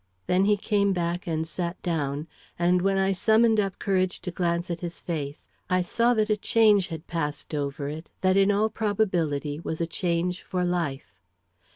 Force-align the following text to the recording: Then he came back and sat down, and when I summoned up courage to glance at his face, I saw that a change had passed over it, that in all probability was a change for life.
Then 0.25 0.45
he 0.45 0.57
came 0.57 0.93
back 0.93 1.27
and 1.27 1.45
sat 1.45 1.79
down, 1.83 2.25
and 2.57 2.81
when 2.81 2.97
I 2.97 3.11
summoned 3.11 3.59
up 3.59 3.77
courage 3.77 4.19
to 4.21 4.31
glance 4.31 4.71
at 4.71 4.79
his 4.79 4.99
face, 4.99 5.47
I 5.69 5.83
saw 5.83 6.15
that 6.15 6.31
a 6.31 6.37
change 6.37 6.87
had 6.87 7.05
passed 7.05 7.53
over 7.53 7.87
it, 7.87 8.09
that 8.21 8.35
in 8.35 8.49
all 8.51 8.71
probability 8.71 9.59
was 9.59 9.79
a 9.79 9.85
change 9.85 10.41
for 10.41 10.65
life. 10.65 11.19